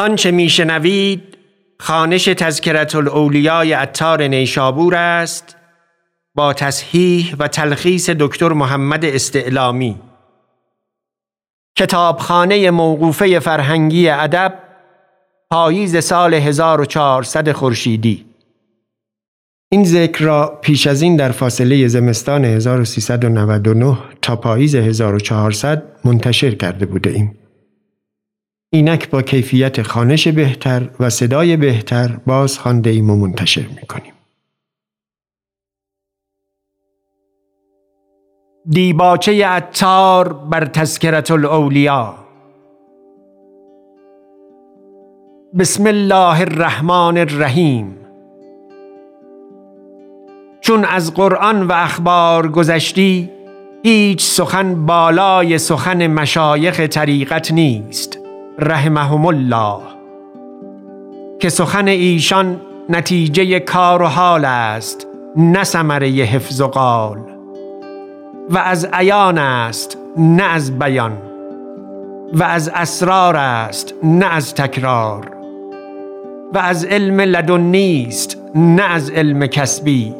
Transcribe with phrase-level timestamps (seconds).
[0.00, 1.22] آنچه میشنوید
[1.80, 5.56] خانش تذکرت الاولیای اتار نیشابور است
[6.34, 10.00] با تصحیح و تلخیص دکتر محمد استعلامی
[11.76, 14.58] کتابخانه موقوفه فرهنگی ادب
[15.50, 18.24] پاییز سال 1400 خورشیدی
[19.72, 26.86] این ذکر را پیش از این در فاصله زمستان 1399 تا پاییز 1400 منتشر کرده
[26.86, 27.39] بوده ایم.
[28.72, 34.12] اینک با کیفیت خانش بهتر و صدای بهتر باز خانده ایم و منتشر می کنیم.
[38.70, 42.14] دیباچه عطار بر تذکرت الاولیا
[45.58, 47.96] بسم الله الرحمن الرحیم.
[50.60, 53.30] چون از قرآن و اخبار گذشتی
[53.82, 58.19] هیچ سخن بالای سخن مشایخ طریقت نیست.
[58.60, 59.78] رحمهم الله
[61.40, 67.18] که سخن ایشان نتیجه کار و حال است نه ثمره حفظ و قال
[68.50, 71.18] و از عیان است نه از بیان
[72.32, 75.30] و از اسرار است نه از تکرار
[76.54, 80.14] و از علم لدنی است نه از علم کسبی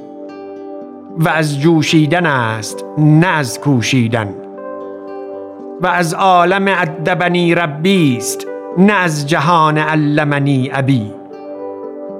[1.18, 4.34] و از جوشیدن است نه از کوشیدن.
[5.80, 8.46] و از عالم ادبنی ربی است
[8.78, 11.12] نه از جهان علمنی ابی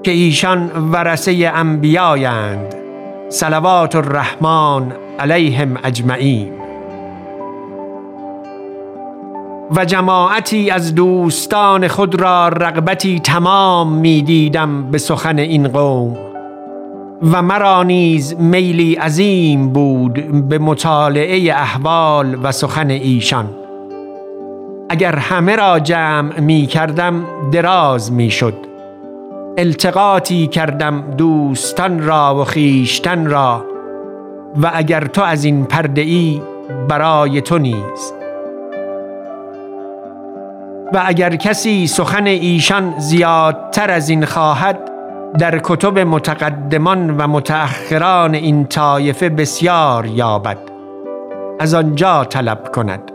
[0.02, 2.74] که ایشان ورسه انبیایند
[3.28, 6.52] صلوات الرحمن علیهم اجمعین.
[9.76, 16.29] و جماعتی از دوستان خود را رغبتی تمام می دیدم به سخن این قوم.
[17.22, 23.48] و مرا نیز میلی عظیم بود به مطالعه احوال و سخن ایشان.
[24.88, 28.54] اگر همه را جمع می کردم دراز می شد.
[29.58, 33.64] التقاطی کردم دوستان را و خیشتن را.
[34.62, 36.42] و اگر تو از این پرده ای
[36.88, 38.12] برای تو نیز.
[40.92, 44.89] و اگر کسی سخن ایشان زیادتر از این خواهد
[45.38, 50.58] در کتب متقدمان و متأخران این طایفه بسیار یابد.
[51.60, 53.12] از آنجا طلب کند.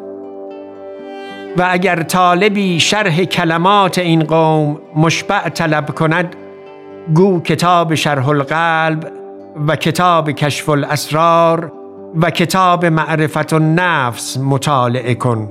[1.58, 6.36] و اگر طالبی شرح کلمات این قوم مشبع طلب کند
[7.16, 9.12] گو کتاب شرح القلب
[9.68, 11.72] و کتاب کشف الاسرار
[12.22, 15.50] و کتاب معرفت النفس مطالعه کن.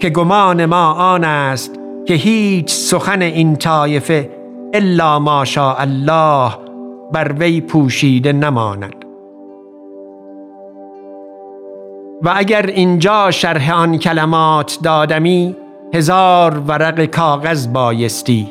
[0.00, 1.74] که گمان ما آن است
[2.06, 4.41] که هیچ سخن این طایفه
[4.74, 6.52] الا ماشاء الله
[7.12, 8.94] بر وی پوشیده نماند.
[12.22, 15.56] و اگر اینجا شرح آن کلمات دادمی
[15.94, 18.48] هزار ورق کاغذ بایستی.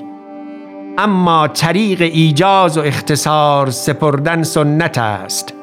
[0.97, 5.53] اما طریق ایجاز و اختصار سپردن سنت است.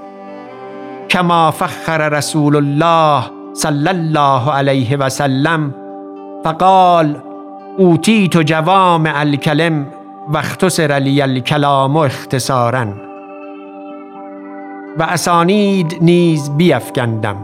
[1.10, 5.74] کما فخر رسول الله صلی الله علیه و سلم
[6.44, 7.16] فقال
[7.78, 9.86] اوتیت جوام الکلم
[10.28, 12.86] و اختصر لی الکلام اختصارا.
[14.98, 17.36] و اسانید نیز بیفکندم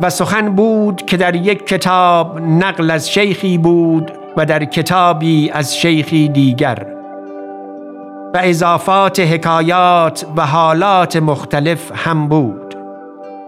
[0.00, 5.76] و سخن بود که در یک کتاب نقل از شیخی بود و در کتابی از
[5.76, 6.86] شیخی دیگر.
[8.34, 12.74] و اضافات حکایات و حالات مختلف هم بود.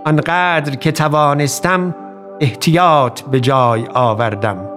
[0.06, 1.94] آنقدر که توانستم
[2.41, 4.74] احتیاط به جای آوردم.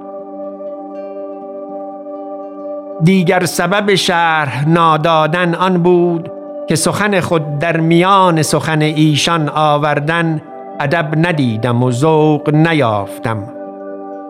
[3.03, 6.31] دیگر سبب شرح نادادن آن بود
[6.67, 10.41] که سخن خود در میان سخن ایشان آوردن
[10.79, 13.43] ادب ندیدم و ذوق نیافتم.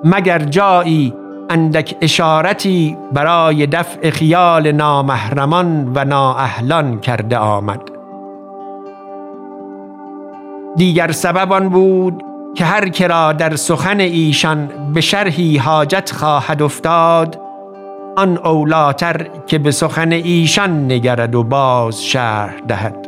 [0.03, 1.13] مگر جایی
[1.49, 7.81] اندک اشارتی برای دفع خیال نامحرمان و نااهلان کرده آمد؟
[10.75, 12.23] دیگر سبب آن بود
[12.55, 17.46] که هر کرا در سخن ایشان به شرحی حاجت خواهد افتاد
[18.17, 23.07] آن اولاتر که به سخن ایشان نگرد و باز شرح دهد.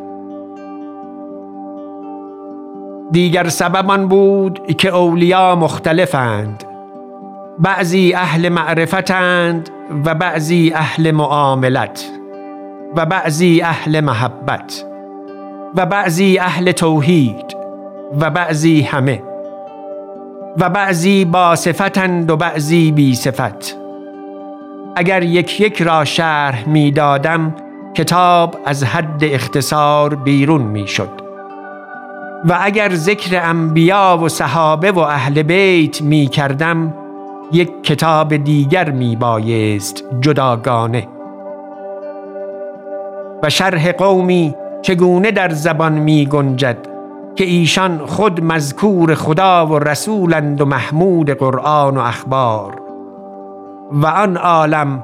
[3.12, 6.64] دیگر سبب آن بود که اولیا مختلفند.
[7.60, 9.70] بعضی اهل معرفتند
[10.06, 12.06] و بعضی اهل معاملت
[12.96, 14.86] و بعضی اهل محبت
[15.76, 17.56] و بعضی اهل توحید
[18.20, 19.24] و بعضی همه
[20.58, 23.79] و بعضی با صفتند و بعضی بی صفت.
[25.00, 27.56] اگر یک یک را شرح می دادم
[27.94, 31.10] کتاب از حد اختصار بیرون می شد.
[32.46, 36.94] و اگر ذکر انبیا و صحابه و اهل بیت می کردم
[37.52, 41.08] یک کتاب دیگر می بایست جداگانه.
[43.44, 46.78] و شرح قومی چگونه در زبان می گنجد
[47.36, 52.89] که ایشان خود مذکور خدا و رسولند و محمود قرآن و اخبار؟
[53.92, 55.04] و آن عالم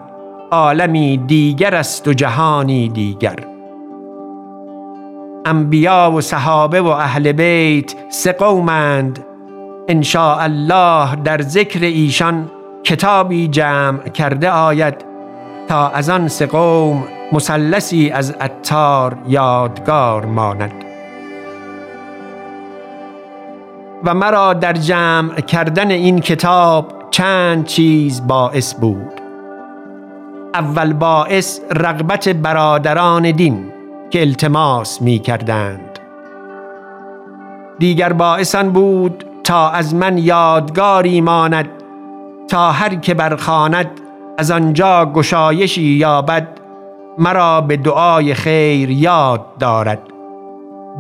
[0.52, 3.36] عالمی دیگر است و جهانی دیگر.
[5.46, 9.26] انبیا و صحابه و اهل بیت سه قومند.
[9.88, 12.52] ان الله در ذکر ایشان
[12.84, 15.06] کتابی جمع کرده آید
[15.68, 20.72] تا از آن سه قوم مثلثی از اتار یادگار ماند.
[24.04, 29.22] و مرا در جمع کردن این کتاب چند چیز باعث بود.
[30.54, 33.72] اول باعث رغبت برادران دین
[34.10, 36.00] که التماس می کردند
[37.80, 41.70] دیگر باعثان بود تا از من یادگاری ماند
[42.48, 43.92] تا هر که برخاند
[44.38, 46.48] از آنجا گشایشی یابد
[47.18, 50.02] مرا به دعای خیر یاد دارد.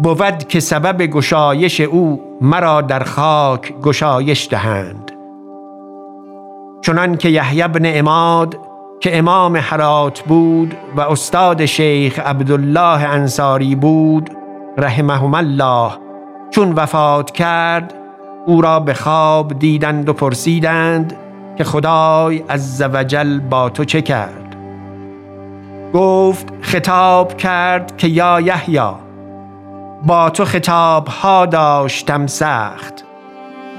[0.03, 5.04] بود که سبب گشایش او مرا در خاک گشایش دهند.
[6.85, 8.57] چنان که یحیی بن اماد
[8.99, 14.29] که امام حرات بود و استاد شیخ عبدالله انصاری بود
[14.77, 15.91] رحمهم الله.
[16.51, 17.93] چون وفات کرد
[18.45, 21.15] او را به خواب دیدند و پرسیدند
[21.57, 24.55] که خدای از وجل با تو چه کرد.
[25.93, 28.91] گفت خطاب کرد که یا یحیی
[30.05, 33.05] با تو خطاب ها داشتم سخت.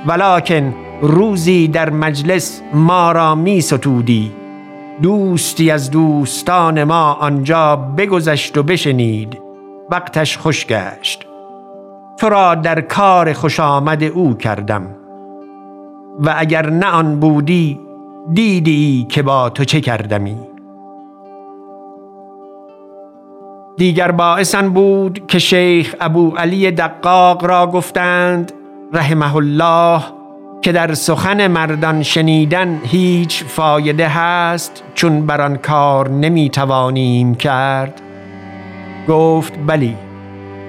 [0.07, 4.33] ولکن روزی در مجلس ما را می ستودی
[5.03, 9.39] دوستی از دوستان ما آنجا بگذشت و بشنید.
[9.91, 11.27] وقتش خوش گشت.
[12.19, 14.87] تو را در کار خوش آمد او کردم.
[16.19, 17.81] و اگر نه آن بودی
[18.33, 20.37] دیدی که با تو چه کردمی.
[23.77, 28.53] دیگر باعثن بود که شیخ ابو علی دقاق را گفتند
[28.93, 30.16] رحمه الله
[30.63, 38.01] که در سخن مردان شنیدن هیچ فایده هست چون بر آن کار نمی توانیم کرد.
[39.09, 39.97] گفت بلی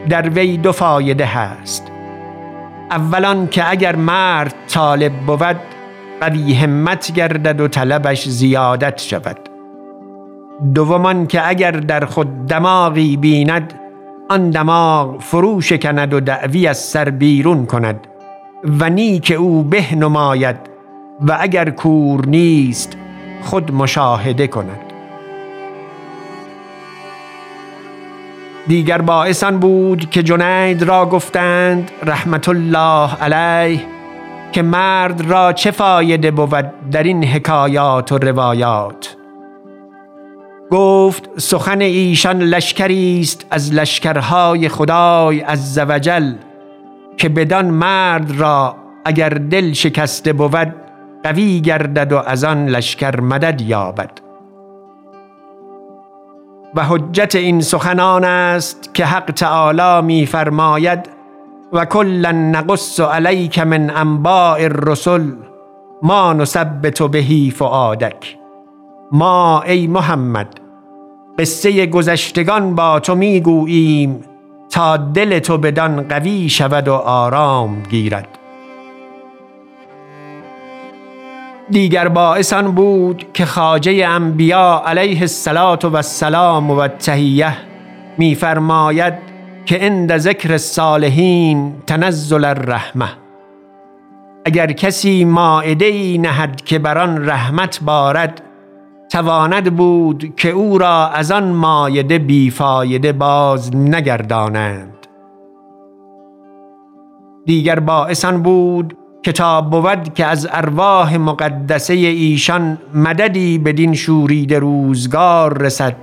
[0.10, 1.92] در وی دو فایده هست.
[2.92, 5.58] اولان که اگر مرد طالب بود
[6.22, 9.38] قوی همت گردد و طلبش زیادت شود.
[10.76, 13.74] دومان که اگر در خود دماغی بیند
[14.30, 18.08] آن دماغ فرو شکند و دعوی از سر بیرون کند.
[18.64, 20.56] و نیک او به نماید
[21.22, 22.98] و اگر کور نیست
[23.42, 24.80] خود مشاهده کند.
[28.68, 33.82] دیگر باعثان بود که جنید را گفتند رحمت الله علیه
[34.52, 39.16] که مرد را چه فایده بود در این حکایات و روایات؟
[40.72, 46.34] گفت سخن ایشان لشکری است از لشکرهای خدای از زوجل
[47.18, 48.76] که بدان مرد را
[49.06, 50.76] اگر دل شکسته بود
[51.24, 54.12] قوی گردد و از آن لشکر مدد یابد.
[56.76, 61.10] و حجت این سخنان است که حق تعالی می فرماید
[61.74, 65.32] و کلا نقص علیک من انباء الرسل
[66.04, 68.38] ما نثبت بهی فؤادک.
[69.12, 70.48] ما ای محمد
[71.40, 74.24] قصه گذشتگان با تو می‌گوییم
[74.70, 78.28] تا دل تو بدان قوی شود و آرام گیرد.
[81.70, 87.54] دیگر باعثان بود که خاجه انبیا علیه السلام و السلام و تهیه
[88.18, 89.14] میفرماید
[89.66, 93.10] که عند ذکر الصالحین تنزل الرحمه
[94.46, 98.42] اگر کسی ماعده ای نهد که بر آن رحمت بارد
[99.10, 104.94] تواند بود که او را از آن مایده بیفایده باز نگردانند.
[107.46, 115.96] دیگر باعثان بود کتاب بود که از ارواح مقدسه ایشان مددی بدین شورید روزگار رسد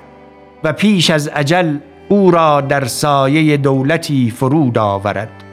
[0.65, 1.77] و پیش از عجل
[2.09, 5.44] او را در سایه دولتی فرود آورد.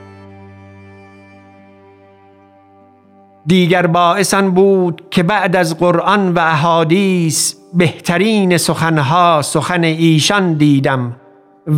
[3.45, 11.15] دیگر باعثان بود که بعد از قرآن و احادیث بهترین سخنها سخن ایشان دیدم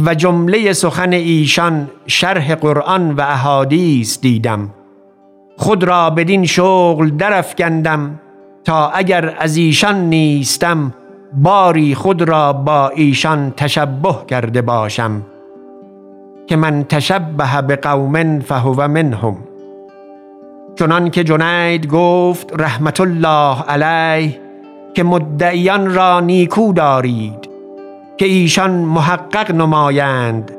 [0.05, 4.69] و جمله سخن ایشان شرح قرآن و احادیث دیدم.
[5.57, 8.19] خود را بدین شغل درفکندم
[8.63, 10.93] تا اگر از ایشان نیستم
[11.33, 15.21] باری خود را با ایشان تشبه کرده باشم.
[16.47, 19.37] که من تشبه به قوم فهو منهم.
[20.75, 24.39] چنان که جنید گفت رحمت الله علیه
[24.93, 27.49] که مدعیان را نیکو دارید
[28.17, 30.51] که ایشان محقق نمایند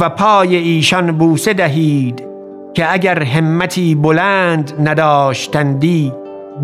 [0.00, 2.22] و پای ایشان بوسه دهید
[2.74, 6.12] که اگر همتی بلند نداشتندی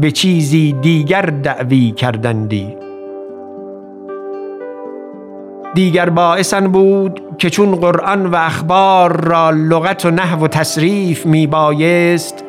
[0.01, 2.77] به چیزی دیگر دعوی کردندی.
[5.75, 11.47] دیگر باعثن بود که چون قرآن و اخبار را لغت و نحو و تصریف می
[11.47, 12.45] بایست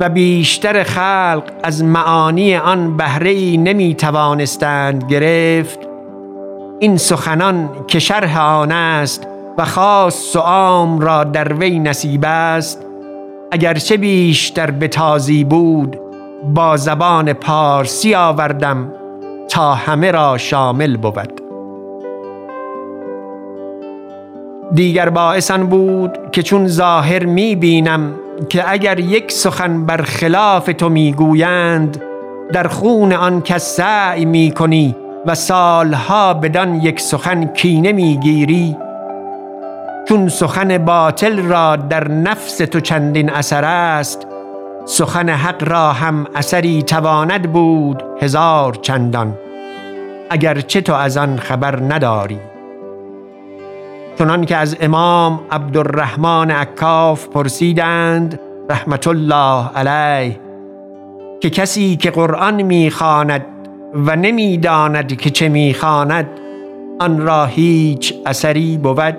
[0.00, 5.78] و بیشتر خلق از معانی آن بهره ای نمی توانستند گرفت.
[6.78, 9.26] این سخنان که شرح آن است
[9.58, 12.86] و خاص و عام را در وی نصیب است
[13.52, 15.98] اگرچه بیشتر به تازی بود
[16.54, 18.92] با زبان پارسی آوردم
[19.48, 21.40] تا همه را شامل بود.
[24.74, 28.14] دیگر باعثان بود که چون ظاهر می بینم
[28.48, 32.02] که اگر یک سخن بر خلاف تو می گویند
[32.52, 38.76] در خون آن کس سعی می کنی و سالها بدان یک سخن کینه می گیری
[40.08, 44.26] چون سخن باطل را در نفس تو چندین اثر است
[44.84, 49.34] سخن حق را هم اثری تواند بود هزار چندان.
[50.30, 52.49] اگرچه تو از آن خبر نداری.
[54.20, 60.40] چنان که از امام عبدالرحمن عکاف پرسیدند رحمت الله علیه.
[61.40, 63.44] که کسی که قرآن می‌خواند
[63.94, 66.28] و نمی‌داند که چه می‌خواند
[66.98, 69.16] آن را هیچ اثری بود.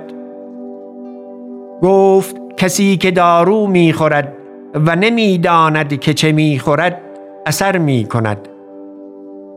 [1.82, 4.34] گفت کسی که دارو می‌خورد
[4.76, 7.02] و نمی‌داند که چه می‌خورد
[7.46, 8.48] اثر می‌کند.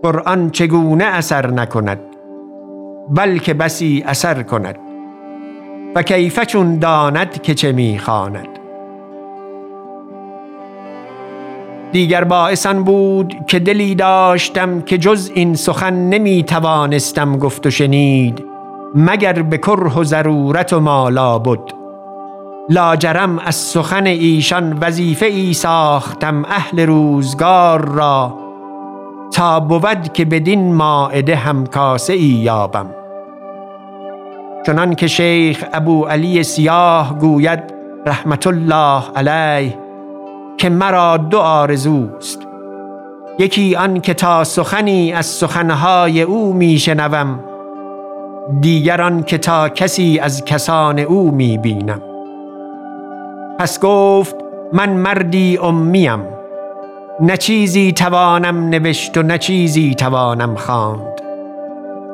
[0.02, 2.00] قرآن چگونه اثر نکند؟
[3.10, 4.78] بلکه بسی اثر کند.
[5.94, 8.48] و کیف چون داند که چه می‌خواند
[11.92, 18.44] دیگر باعثان بود که دلی داشتم که جز این سخن نمی توانستم گفت و شنید
[18.94, 21.74] مگر به کره و ضرورت و مالا بود
[22.70, 28.38] لاجرم از سخن ایشان وظیفه ای ساختم اهل روزگار را
[29.32, 33.03] تا بود که بدین ماعده هم کاسه ای یابم.
[34.66, 37.60] چنان که شیخ ابو علی سیاه گوید
[38.06, 39.78] رحمت الله علیه
[40.58, 42.38] که مرا دو آرزوست.
[43.38, 47.40] یکی آن که تا سخنی از سخنهای او میشنوم
[48.60, 52.02] دیگر آن که تا کسی از کسان او می‌بینم.
[53.58, 54.36] پس گفت
[54.72, 56.20] من مردی امیم
[57.20, 61.20] نه چیزی توانم نوشت و نه چیزی توانم خواند.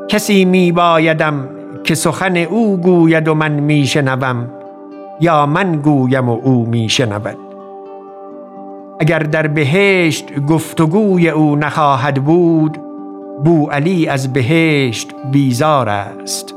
[0.08, 1.59] کسی می بایدم
[1.90, 4.48] که سخن او گوید و من میشنوم
[5.20, 7.36] یا من گویم و او میشنود.
[9.00, 12.78] اگر در بهشت گفتگوی او نخواهد بود
[13.44, 16.54] بو علی از بهشت بیزار است.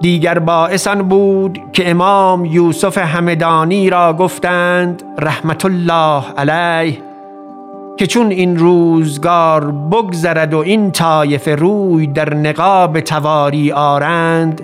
[0.00, 7.05] دیگر باعثان بود که امام یوسف همدانی را گفتند رحمت الله علیه
[7.96, 14.60] که چون این روزگار بگذرد و این طایف روی در نقاب تواری آرند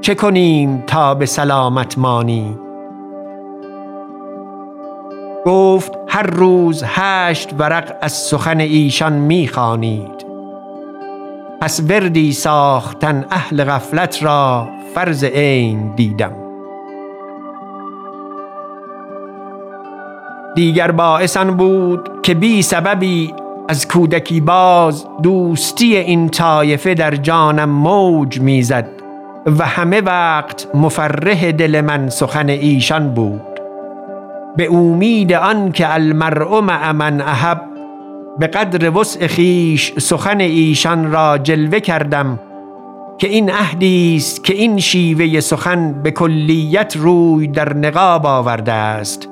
[0.00, 2.58] چه کنیم تا به سلامت مانی؟
[5.46, 10.26] گفت هر روز هشت ورق از سخن ایشان می‌خوانید.
[11.60, 16.41] پس وردی ساختن اهل غفلت را فرض عین دیدم.
[20.54, 23.34] دیگر باعثان بود که بی سببی
[23.68, 28.88] از کودکی باز دوستی این طایفه در جانم موج می‌زد
[29.46, 33.40] و همه وقت مفرح دل من سخن ایشان بود.
[34.56, 37.60] به امید آن که المرء مع من احب
[38.38, 42.40] به قدر وسع خیش سخن ایشان را جلوه کردم
[43.18, 49.31] که این عهدی است که این شیوه سخن به کلیت روی در نقاب آورده است.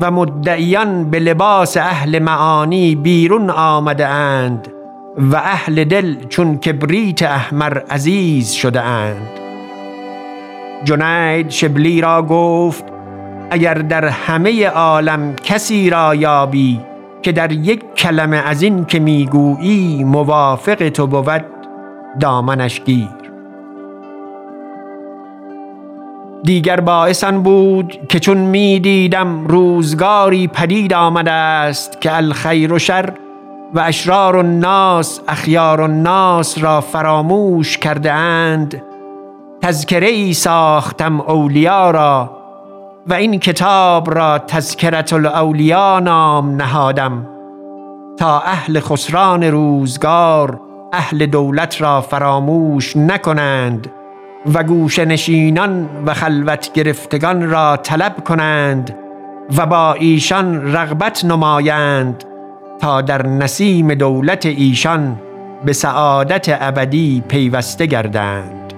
[0.00, 4.68] و مدعیان به لباس اهل معانی بیرون آمده اند
[5.18, 9.30] و اهل دل چون کبریت احمر عزیز شده اند
[10.84, 12.84] جنید شبلی را گفت
[13.50, 16.80] اگر در همه عالم کسی را یابی
[17.22, 21.44] که در یک کلمه از این که می‌گویی موافق تو بود
[22.20, 23.25] دامنش گیر.
[26.46, 33.12] دیگر باعثان بود که چون می دیدم روزگاری پدید آمده است که الخیر و شر
[33.74, 38.82] و اشرار الناس اخیار الناس را فراموش کرده اند.
[39.62, 42.38] تذکره ای ساختم اولیا را
[43.06, 47.26] و این کتاب را تذکرت الاولیا نام نهادم
[48.18, 50.60] تا اهل خسران روزگار
[50.92, 53.90] اهل دولت را فراموش نکنند.
[54.54, 58.94] و گوش نشینان و خلوت گرفتگان را طلب کنند
[59.56, 62.24] و با ایشان رغبت نمایند
[62.80, 65.16] تا در نسیم دولت ایشان
[65.64, 68.72] به سعادت ابدی پیوسته گردند.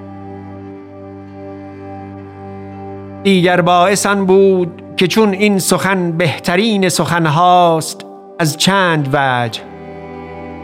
[3.22, 8.06] دیگر باعث بود که چون این سخن بهترین سخن هاست
[8.38, 9.60] از چند وجه.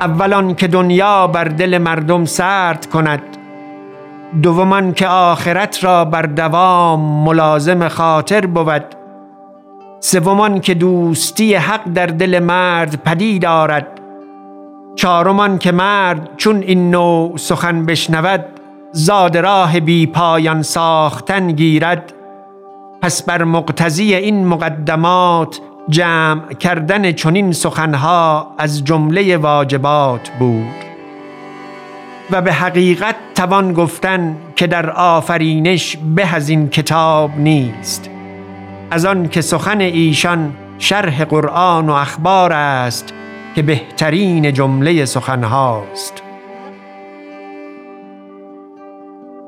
[0.00, 3.33] اولان که دنیا بر دل مردم سرد کند
[4.42, 8.84] دومان که آخرت را بر دوام ملازم خاطر بود.
[10.00, 14.00] سومان که دوستی حق در دل مرد پدید دارد
[14.96, 18.44] چهارمان که مرد چون این نوع سخن بشنود
[18.92, 22.12] زاد راه بی پایان ساختن گیرد.
[23.02, 30.93] پس بر مقتضی این مقدمات جمع کردن چنین سخنها از جمله واجبات بود.
[32.30, 38.10] و به حقیقت توان گفتن که در آفرینش به از این کتاب نیست.
[38.90, 43.14] از آن که سخن ایشان شرح قرآن و اخبار است
[43.54, 46.22] که بهترین جمله سخنهاست.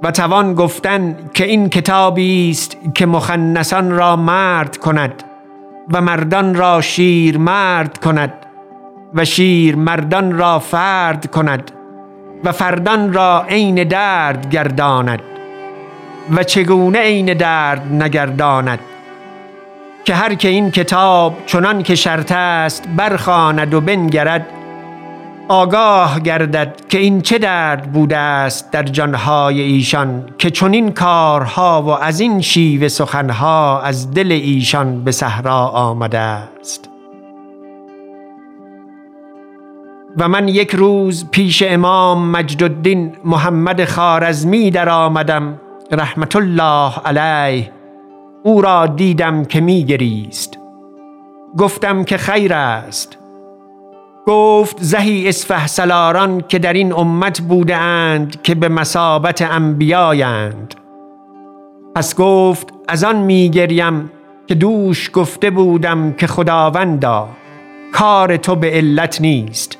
[0.02, 5.22] و توان گفتن که این کتابی است که مخنسان را مرد کند
[5.92, 8.32] و مردان را شیر مرد کند
[9.14, 11.75] و شیر مردان را فرد کند.
[12.44, 15.22] و فردان را عین درد گرداند
[16.30, 18.78] و چگونه عین درد نگرداند
[20.04, 24.46] که هر که این کتاب چنان که شرط است برخاند و بنگرد
[25.48, 31.90] آگاه گردد که این چه درد بوده است در جانهای ایشان که چنین کارها و
[31.90, 36.95] از این شیوه سخنها از دل ایشان به صحرا آمده است.
[40.18, 45.60] و من یک روز پیش امام مجد الدین محمد خارزمی در آمدم
[45.92, 47.72] رحمت الله علیه.
[48.42, 50.58] او را دیدم که می گریست
[51.58, 53.18] گفتم که خیر است.
[54.26, 60.74] گفت زهی اسفه سلاران که در این امت بوده اند که به مسابت انبیایند.
[61.94, 64.10] پس گفت از آن می گریم
[64.46, 67.28] که دوش گفته بودم که خداوندا
[67.92, 69.78] کار تو به علت نیست.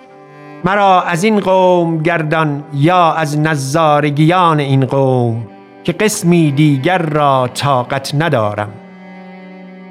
[0.67, 5.47] مرا از این قوم گردان یا از نزارگیان این قوم
[5.85, 8.69] که قسمی دیگر را طاقت ندارم.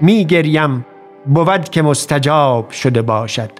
[0.02, 0.86] می گریم
[1.26, 3.52] بود که مستجاب شده باشد.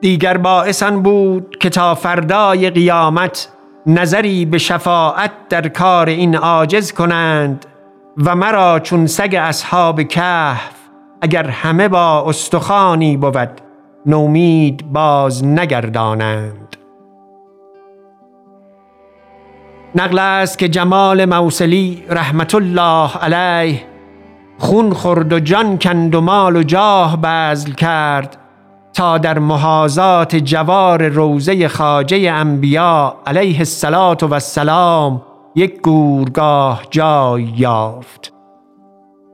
[0.00, 3.48] دیگر باعثان بود که تا فردای قیامت
[3.86, 7.66] نظری به شفاعت در کار این عاجز کنند
[8.16, 10.74] و مرا چون سگ اصحاب کهف
[11.20, 13.71] اگر همه با استخانی بود.
[14.06, 16.76] نومید باز نگردانند.
[19.94, 23.82] نقل است که جمال موسلی رحمت الله علیه
[24.58, 28.38] خون خورد و جان کند و مال و جاه بذل کرد
[28.92, 35.22] تا در محازات جوار روزه خاجه انبیا علیه السلام و السلام
[35.54, 38.32] یک گورگاه جای یافت.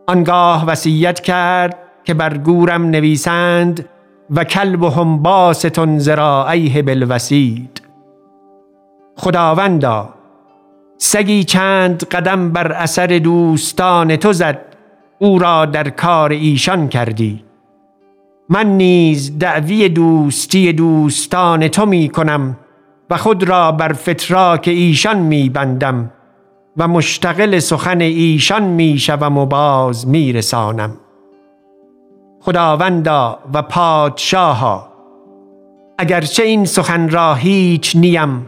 [0.06, 3.88] آنگاه وصیت کرد که بر گورم نویسند
[4.30, 7.82] و کلبهم باستون ذراعیه بالوسید
[9.16, 10.08] خداوندا
[10.98, 14.60] سگی چند قدم بر اثر دوستان تو زد
[15.18, 17.44] او را در کار ایشان کردی.
[18.48, 22.56] من نیز دعوی دوستی دوستان تو می کنم
[23.10, 26.10] و خود را بر فتراک ایشان می بندم
[26.76, 30.90] و مشتغل سخن ایشان می شوم و باز می رسانم.
[32.40, 34.88] خداوندا و پادشاها.
[35.98, 38.46] اگرچه این سخن را هیچ نیم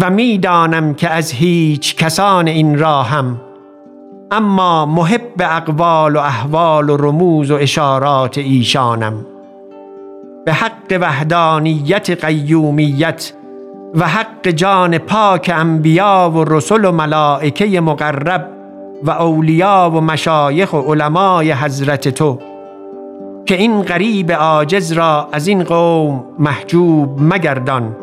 [0.00, 3.40] و می‌دانم که از هیچ کسان این راهم
[4.30, 9.26] اما محب اقوال و احوال و رموز و اشارات ایشانم.
[10.44, 13.32] به حق وحدانیت قیومیت
[13.94, 18.48] و حق جان پاک انبیا و رسل و ملائکه مقرب
[19.02, 22.38] و اولیا و مشایخ و علمای حضرت تو.
[23.48, 27.96] که این غریب عاجز را از این قوم محجوب مگردان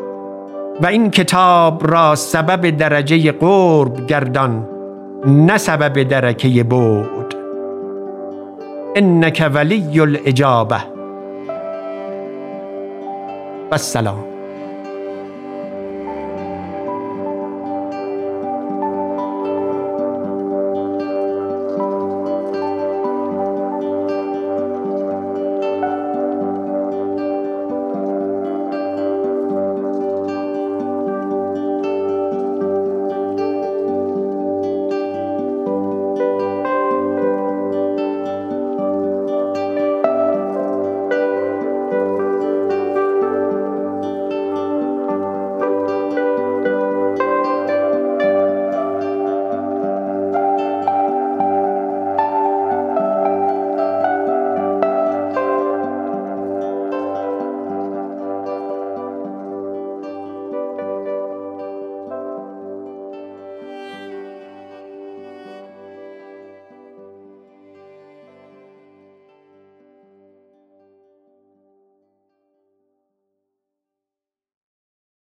[0.80, 4.68] و این کتاب را سبب درجه قرب گردان
[5.26, 7.34] نه سبب درکه بود
[8.96, 10.80] انک ولی الاجابه
[13.70, 14.35] و السلام.